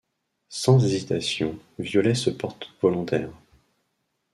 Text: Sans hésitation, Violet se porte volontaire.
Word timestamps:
Sans 0.49 0.83
hésitation, 0.83 1.59
Violet 1.77 2.15
se 2.15 2.31
porte 2.31 2.71
volontaire. 2.81 3.29